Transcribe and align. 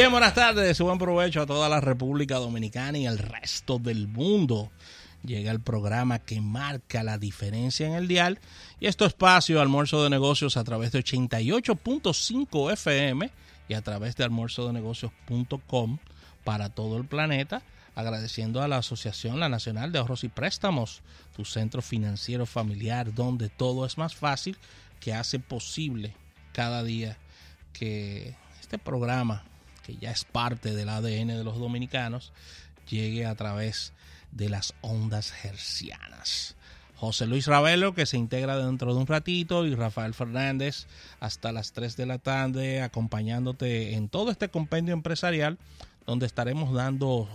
Bien, 0.00 0.10
buenas 0.10 0.32
tardes, 0.32 0.80
buen 0.80 0.96
provecho 0.96 1.42
a 1.42 1.46
toda 1.46 1.68
la 1.68 1.78
República 1.78 2.36
Dominicana 2.36 2.96
y 2.96 3.06
el 3.06 3.18
resto 3.18 3.78
del 3.78 4.08
mundo. 4.08 4.70
Llega 5.22 5.50
el 5.50 5.60
programa 5.60 6.20
que 6.20 6.40
marca 6.40 7.02
la 7.02 7.18
diferencia 7.18 7.86
en 7.86 7.92
el 7.92 8.08
dial 8.08 8.38
y 8.80 8.86
esto 8.86 9.04
espacio 9.04 9.60
almuerzo 9.60 10.02
de 10.02 10.08
negocios 10.08 10.56
a 10.56 10.64
través 10.64 10.92
de 10.92 11.00
88.5 11.00 12.72
FM 12.72 13.30
y 13.68 13.74
a 13.74 13.82
través 13.82 14.16
de 14.16 14.24
almuerzodenegocios.com 14.24 15.98
para 16.44 16.70
todo 16.70 16.96
el 16.96 17.04
planeta 17.04 17.60
agradeciendo 17.94 18.62
a 18.62 18.68
la 18.68 18.78
Asociación 18.78 19.38
La 19.38 19.50
Nacional 19.50 19.92
de 19.92 19.98
Ahorros 19.98 20.24
y 20.24 20.28
Préstamos, 20.28 21.02
tu 21.36 21.44
centro 21.44 21.82
financiero 21.82 22.46
familiar 22.46 23.12
donde 23.12 23.50
todo 23.50 23.84
es 23.84 23.98
más 23.98 24.14
fácil, 24.14 24.56
que 24.98 25.12
hace 25.12 25.40
posible 25.40 26.14
cada 26.54 26.82
día 26.84 27.18
que 27.74 28.34
este 28.62 28.78
programa, 28.78 29.44
que 29.84 29.96
ya 29.96 30.10
es 30.10 30.24
parte 30.24 30.74
del 30.74 30.88
ADN 30.88 31.28
de 31.28 31.44
los 31.44 31.58
dominicanos, 31.58 32.32
llegue 32.88 33.26
a 33.26 33.34
través 33.34 33.92
de 34.32 34.48
las 34.48 34.74
ondas 34.80 35.32
hercianas. 35.44 36.56
José 36.96 37.26
Luis 37.26 37.46
Ravelo, 37.46 37.94
que 37.94 38.04
se 38.04 38.18
integra 38.18 38.58
dentro 38.58 38.92
de 38.94 39.00
un 39.00 39.06
ratito, 39.06 39.64
y 39.64 39.74
Rafael 39.74 40.12
Fernández 40.12 40.86
hasta 41.18 41.50
las 41.50 41.72
3 41.72 41.96
de 41.96 42.06
la 42.06 42.18
tarde, 42.18 42.82
acompañándote 42.82 43.94
en 43.94 44.08
todo 44.10 44.30
este 44.30 44.50
compendio 44.50 44.92
empresarial, 44.92 45.58
donde 46.06 46.26
estaremos 46.26 46.74
dando 46.74 47.26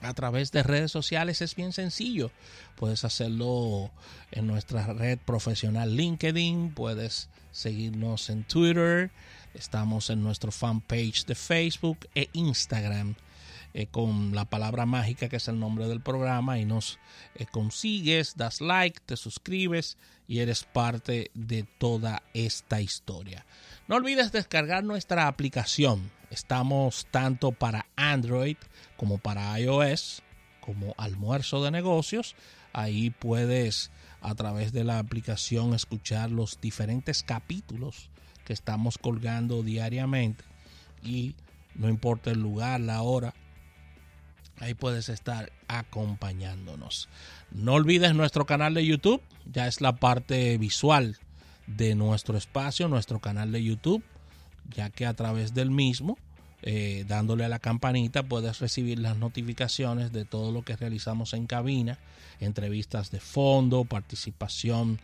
a 0.04 0.14
través 0.14 0.52
de 0.52 0.64
redes 0.64 0.92
sociales 0.92 1.42
es 1.42 1.56
bien 1.56 1.74
sencillo. 1.74 2.32
Puedes 2.76 3.04
hacerlo 3.06 3.92
en 4.32 4.48
nuestra 4.48 4.86
red 4.94 5.18
profesional 5.20 5.96
LinkedIn, 5.96 6.74
puedes 6.74 7.30
seguirnos 7.52 8.30
en 8.30 8.44
Twitter, 8.44 9.12
estamos 9.54 10.10
en 10.10 10.24
nuestro 10.24 10.52
fanpage 10.52 11.26
de 11.26 11.36
Facebook 11.36 12.08
e 12.16 12.30
Instagram. 12.34 13.16
Eh, 13.76 13.88
con 13.88 14.36
la 14.36 14.46
palabra 14.46 14.86
mágica 14.86 15.30
que 15.30 15.38
es 15.38 15.48
el 15.48 15.60
nombre 15.60 15.88
del 15.88 16.00
programa 16.00 16.60
y 16.60 16.66
nos 16.66 17.00
eh, 17.34 17.48
consigues, 17.48 18.36
das 18.38 18.62
like, 18.62 19.00
te 19.04 19.18
suscribes 19.18 19.98
y 20.28 20.40
eres 20.40 20.64
parte 20.64 21.32
de 21.34 21.64
toda 21.64 22.22
esta 22.36 22.82
historia. 22.82 23.48
No 23.88 23.96
olvides 23.96 24.32
descargar 24.32 24.84
nuestra 24.84 25.28
aplicación. 25.28 26.12
Estamos 26.30 27.08
tanto 27.10 27.52
para 27.52 27.88
Android 27.96 28.58
como 28.96 29.18
para 29.18 29.60
iOS, 29.60 30.22
como 30.62 30.94
almuerzo 30.98 31.64
de 31.64 31.72
negocios. 31.72 32.36
Ahí 32.74 33.10
puedes 33.10 33.90
a 34.22 34.36
través 34.36 34.72
de 34.72 34.84
la 34.84 35.00
aplicación 35.00 35.74
escuchar 35.74 36.30
los 36.30 36.62
diferentes 36.62 37.24
capítulos 37.24 38.12
que 38.46 38.54
estamos 38.54 39.00
colgando 39.00 39.64
diariamente 39.64 40.44
y 41.02 41.36
no 41.76 41.90
importa 41.90 42.32
el 42.32 42.40
lugar, 42.40 42.80
la 42.80 43.02
hora, 43.02 43.34
ahí 44.64 44.74
puedes 44.74 45.10
estar 45.10 45.52
acompañándonos. 45.68 47.10
No 47.52 47.74
olvides 47.74 48.16
nuestro 48.16 48.46
canal 48.46 48.74
de 48.74 48.86
YouTube, 48.86 49.22
ya 49.52 49.68
es 49.68 49.82
la 49.82 49.94
parte 49.94 50.58
visual 50.58 51.18
de 51.68 51.96
nuestro 51.96 52.38
espacio, 52.38 52.88
nuestro 52.88 53.20
canal 53.20 53.52
de 53.52 53.64
YouTube, 53.64 54.04
ya 54.70 54.90
que 54.90 55.06
a 55.06 55.14
través 55.14 55.54
del 55.54 55.72
mismo 55.72 56.18
eh, 56.66 57.04
dándole 57.10 57.44
a 57.44 57.50
la 57.50 57.60
campanita 57.60 58.24
puedes 58.24 58.60
recibir 58.60 58.98
las 58.98 59.18
notificaciones 59.18 60.14
de 60.14 60.24
todo 60.24 60.54
lo 60.54 60.64
que 60.64 60.78
realizamos 60.78 61.34
en 61.34 61.46
cabina, 61.46 62.00
entrevistas 62.40 63.12
de 63.12 63.20
fondo, 63.20 63.84
participación 63.84 65.02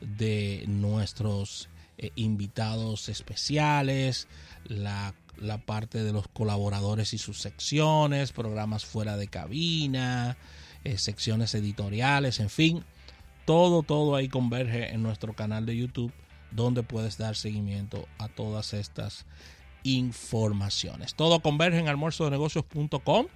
de 0.00 0.64
nuestros 0.68 1.68
eh, 1.98 2.12
invitados 2.14 3.08
especiales, 3.08 4.28
la, 4.64 5.12
la, 5.40 5.58
parte 5.58 6.02
de 6.02 6.12
los 6.12 6.28
colaboradores 6.28 7.14
y 7.14 7.18
sus 7.18 7.40
secciones, 7.40 8.32
programas 8.32 8.84
fuera 8.84 9.16
de 9.16 9.28
cabina, 9.28 10.36
eh, 10.84 10.98
secciones 10.98 11.54
editoriales, 11.54 12.40
en 12.40 12.50
fin, 12.50 12.84
todo, 13.44 13.82
todo 13.82 14.16
ahí 14.16 14.28
converge 14.28 14.92
en 14.92 15.02
nuestro 15.02 15.34
canal 15.34 15.66
de 15.66 15.76
YouTube 15.76 16.12
donde 16.50 16.82
puedes 16.82 17.18
dar 17.18 17.36
seguimiento 17.36 18.08
a 18.18 18.28
todas 18.28 18.74
estas 18.74 19.26
informaciones. 19.82 21.14
Todo 21.14 21.40
converge 21.40 21.78
en 21.78 21.88
almuerzodenegocios.com, 21.88 23.26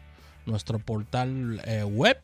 nuestro 0.47 0.79
portal 0.79 1.61
eh, 1.65 1.85
web, 1.85 2.21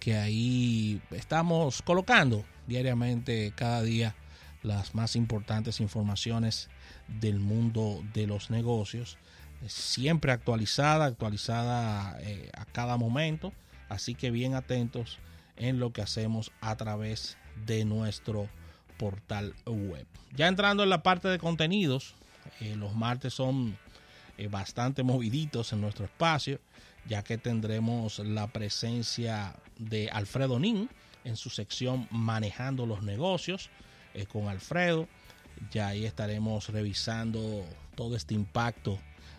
que 0.00 0.16
ahí 0.16 1.00
estamos 1.10 1.82
colocando 1.82 2.44
diariamente, 2.66 3.52
cada 3.56 3.82
día, 3.82 4.14
las 4.62 4.94
más 4.94 5.16
importantes 5.16 5.80
informaciones 5.80 6.68
del 7.08 7.40
mundo 7.40 8.02
de 8.12 8.26
los 8.26 8.50
negocios. 8.50 9.18
Siempre 9.66 10.32
actualizada, 10.32 11.06
actualizada 11.06 12.18
eh, 12.20 12.50
a 12.54 12.64
cada 12.64 12.96
momento. 12.96 13.52
Así 13.88 14.14
que 14.14 14.30
bien 14.30 14.54
atentos 14.54 15.18
en 15.56 15.78
lo 15.78 15.92
que 15.92 16.02
hacemos 16.02 16.52
a 16.60 16.76
través 16.76 17.36
de 17.66 17.84
nuestro 17.84 18.48
portal 18.98 19.54
web. 19.66 20.06
Ya 20.34 20.48
entrando 20.48 20.82
en 20.82 20.90
la 20.90 21.02
parte 21.02 21.28
de 21.28 21.38
contenidos, 21.38 22.14
eh, 22.60 22.76
los 22.76 22.94
martes 22.94 23.34
son 23.34 23.76
eh, 24.36 24.48
bastante 24.48 25.02
moviditos 25.02 25.72
en 25.72 25.80
nuestro 25.80 26.04
espacio, 26.04 26.60
ya 27.06 27.22
que 27.22 27.38
tendremos 27.38 28.18
la 28.18 28.48
presencia 28.48 29.54
de 29.78 30.08
Alfredo 30.10 30.58
Nin 30.58 30.88
en 31.24 31.36
su 31.36 31.50
sección 31.50 32.08
Manejando 32.10 32.86
los 32.86 33.02
negocios 33.02 33.70
eh, 34.14 34.26
con 34.26 34.48
Alfredo. 34.48 35.08
Ya 35.70 35.88
ahí 35.88 36.04
estaremos 36.04 36.68
revisando 36.68 37.64
todo 37.94 38.16
este 38.16 38.34
impacto 38.34 38.98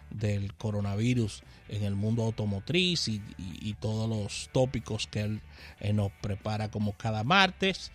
del 0.09 0.53
coronavirus 0.53 1.43
en 1.69 1.83
el 1.83 1.95
mundo 1.95 2.23
automotriz 2.23 3.07
y, 3.07 3.21
todos 3.79 4.09
los 4.09 4.49
tópicos 4.51 5.07
que 5.07 5.21
él 5.21 5.41
nos 5.93 6.11
prepara 6.21 6.71
como 6.71 6.93
cada 6.93 7.23
martes. 7.23 7.91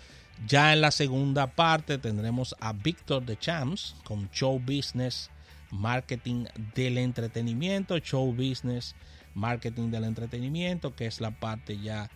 Ya 0.47 0.73
en 0.73 0.81
la 0.81 0.91
segunda 0.91 1.49
parte 1.49 1.99
tendremos 1.99 2.55
a 2.61 2.73
Víctor 2.73 3.25
de 3.25 3.39
Champs 3.39 3.97
con 4.05 4.31
Show 4.31 4.59
Business, 4.59 5.31
Marketing 5.71 6.47
del 6.75 6.99
Entretenimiento, 6.99 7.99
Show 7.99 8.33
Business, 8.33 8.95
Marketing 9.35 9.91
del 9.91 10.05
Entretenimiento, 10.05 10.95
que 10.95 11.07
es 11.07 11.21
la 11.21 11.31
parte 11.31 11.79
ya 11.79 12.11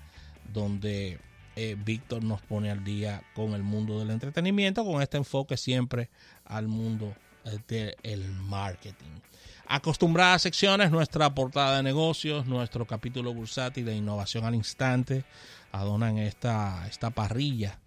donde 0.52 1.18
eh, 1.56 1.76
Víctor 1.78 2.24
nos 2.24 2.40
pone 2.42 2.70
al 2.70 2.84
día 2.84 3.22
con 3.34 3.54
el 3.54 3.62
mundo 3.62 3.98
del 3.98 4.10
entretenimiento, 4.10 4.84
con 4.84 5.02
este 5.02 5.16
enfoque 5.16 5.56
siempre 5.56 6.10
al 6.44 6.68
mundo 6.68 7.14
eh, 7.44 7.94
del 8.02 8.30
marketing. 8.32 9.20
Acostumbradas 9.66 10.42
secciones, 10.42 10.90
nuestra 10.90 11.34
portada 11.34 11.78
de 11.78 11.82
negocios, 11.82 12.46
nuestro 12.46 12.86
capítulo 12.86 13.32
bursátil 13.32 13.86
de 13.86 13.96
innovación 13.96 14.44
al 14.44 14.54
instante, 14.54 15.24
adonan 15.72 16.18
esta, 16.18 16.86
esta 16.86 17.10
parrilla 17.10 17.78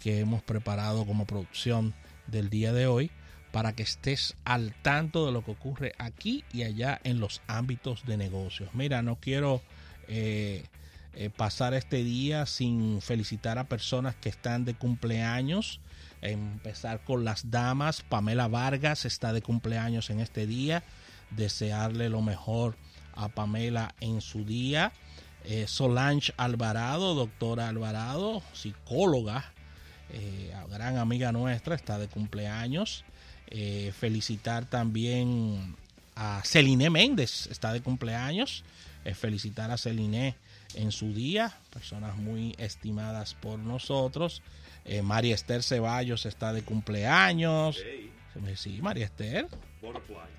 que 0.00 0.20
hemos 0.20 0.42
preparado 0.42 1.04
como 1.04 1.26
producción 1.26 1.94
del 2.26 2.48
día 2.48 2.72
de 2.72 2.86
hoy 2.86 3.10
para 3.52 3.72
que 3.72 3.82
estés 3.82 4.36
al 4.44 4.74
tanto 4.82 5.26
de 5.26 5.32
lo 5.32 5.44
que 5.44 5.50
ocurre 5.50 5.92
aquí 5.98 6.44
y 6.52 6.62
allá 6.62 7.00
en 7.04 7.20
los 7.20 7.42
ámbitos 7.46 8.04
de 8.06 8.16
negocios. 8.16 8.70
Mira, 8.74 9.02
no 9.02 9.16
quiero 9.16 9.62
eh, 10.06 10.64
eh, 11.20 11.30
pasar 11.30 11.74
este 11.74 12.04
día 12.04 12.46
sin 12.46 13.02
felicitar 13.02 13.58
a 13.58 13.68
personas 13.68 14.14
que 14.14 14.28
están 14.28 14.64
de 14.64 14.74
cumpleaños. 14.74 15.80
Empezar 16.22 17.02
con 17.02 17.24
las 17.24 17.50
damas. 17.50 18.02
Pamela 18.02 18.46
Vargas 18.46 19.04
está 19.04 19.32
de 19.32 19.42
cumpleaños 19.42 20.10
en 20.10 20.20
este 20.20 20.46
día. 20.46 20.84
Desearle 21.30 22.08
lo 22.08 22.22
mejor 22.22 22.76
a 23.16 23.28
Pamela 23.30 23.96
en 23.98 24.20
su 24.20 24.44
día. 24.44 24.92
Eh, 25.42 25.66
Solange 25.66 26.32
Alvarado, 26.36 27.16
doctora 27.16 27.68
Alvarado, 27.68 28.40
psicóloga, 28.52 29.52
eh, 30.10 30.54
gran 30.70 30.98
amiga 30.98 31.32
nuestra, 31.32 31.74
está 31.74 31.98
de 31.98 32.06
cumpleaños. 32.06 33.04
Felicitar 33.98 34.66
también 34.66 35.74
a 36.14 36.42
Celine 36.44 36.90
Méndez, 36.90 37.48
está 37.50 37.72
de 37.72 37.80
cumpleaños. 37.80 38.62
Felicitar 39.14 39.72
a 39.72 39.78
Celine 39.78 40.36
en 40.74 40.92
su 40.92 41.12
día, 41.12 41.54
personas 41.70 42.16
muy 42.16 42.54
estimadas 42.58 43.34
por 43.34 43.58
nosotros. 43.58 44.42
María 45.02 45.34
Esther 45.34 45.62
Ceballos 45.62 46.24
está 46.24 46.52
de 46.52 46.62
cumpleaños. 46.62 47.82
Sí, 48.56 48.80
María 48.80 49.04
Esther. 49.04 49.48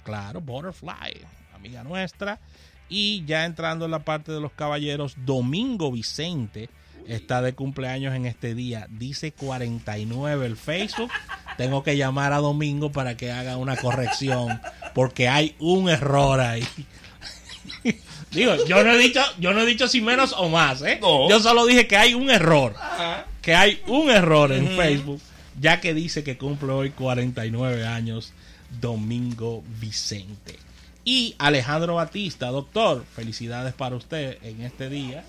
Claro, 0.04 0.42
Butterfly, 0.42 1.22
amiga 1.54 1.84
nuestra. 1.84 2.40
Y 2.88 3.24
ya 3.26 3.46
entrando 3.46 3.86
en 3.86 3.92
la 3.92 4.00
parte 4.00 4.32
de 4.32 4.42
los 4.42 4.52
caballeros, 4.54 5.16
Domingo 5.26 5.92
Vicente 5.92 6.70
está 7.06 7.42
de 7.42 7.54
cumpleaños 7.54 8.16
en 8.16 8.26
este 8.26 8.56
día. 8.56 8.88
Dice 8.90 9.32
49 9.32 10.46
el 10.46 10.58
Facebook. 10.58 11.12
Tengo 11.58 11.84
que 11.84 11.98
llamar 11.98 12.34
a 12.34 12.38
Domingo 12.38 12.92
para 12.92 13.18
que 13.18 13.32
haga 13.32 13.58
una 13.58 13.76
corrección 13.76 14.60
porque 14.96 15.28
hay 15.28 15.56
un 15.60 15.90
error 15.90 16.40
ahí. 16.40 16.66
Digo, 18.32 18.66
yo 18.66 18.84
no 18.84 18.94
he 18.94 18.98
dicho, 18.98 19.22
yo 19.40 19.54
no 19.54 19.62
he 19.62 19.66
dicho 19.66 19.88
si 19.88 20.02
menos 20.02 20.34
o 20.38 20.50
más, 20.50 20.82
¿eh? 20.82 21.00
Yo 21.02 21.40
solo 21.40 21.66
dije 21.66 21.88
que 21.88 21.98
hay 21.98 22.14
un 22.14 22.30
error. 22.30 22.76
Que 23.42 23.56
hay 23.56 23.82
un 23.88 24.10
error 24.10 24.52
en 24.52 24.68
Facebook, 24.76 25.22
ya 25.60 25.82
que 25.82 25.94
dice 25.94 26.24
que 26.24 26.38
cumple 26.38 26.72
hoy 26.72 26.90
49 26.92 27.88
años 27.88 28.34
Domingo 28.80 29.64
Vicente. 29.80 30.58
Y 31.04 31.36
Alejandro 31.40 31.96
Batista, 31.96 32.48
doctor, 32.48 33.04
felicidades 33.16 33.74
para 33.74 33.96
usted 33.96 34.38
en 34.44 34.62
este 34.62 34.90
día. 34.90 35.24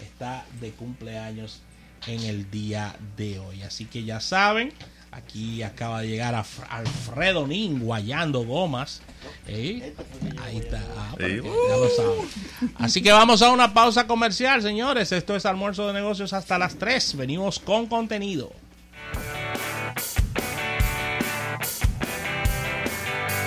Está 0.00 0.44
de 0.60 0.70
cumpleaños 0.70 1.60
en 2.06 2.22
el 2.24 2.50
día 2.50 2.94
de 3.16 3.38
hoy. 3.38 3.62
Así 3.62 3.86
que 3.86 4.04
ya 4.04 4.20
saben, 4.20 4.72
aquí 5.14 5.62
acaba 5.62 6.00
de 6.00 6.08
llegar 6.08 6.34
a 6.34 6.44
Alfredo 6.68 7.46
Nin 7.46 7.80
guayando 7.80 8.44
gomas. 8.44 9.00
¿Eh? 9.46 9.94
Ahí 10.42 10.58
está. 10.58 10.82
Ah, 10.96 11.14
ya 11.18 11.26
lo 11.26 11.88
saben. 11.88 12.74
Así 12.76 13.02
que 13.02 13.12
vamos 13.12 13.40
a 13.42 13.50
una 13.50 13.72
pausa 13.72 14.06
comercial, 14.06 14.60
señores. 14.62 15.12
Esto 15.12 15.36
es 15.36 15.46
almuerzo 15.46 15.86
de 15.86 15.92
negocios 15.94 16.32
hasta 16.32 16.58
las 16.58 16.76
3. 16.76 17.16
Venimos 17.16 17.58
con 17.58 17.86
contenido. 17.86 18.52